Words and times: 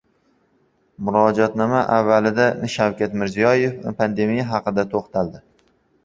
Murojaatnoma 1.09 1.81
avvalida 1.97 2.47
Shavkat 2.75 3.13
Mirziyoyev 3.23 3.75
pandemiya 4.01 4.47
haqida 4.55 4.87
to‘xtaldi 4.95 5.43